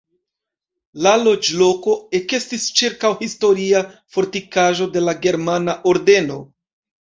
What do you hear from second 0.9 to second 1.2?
La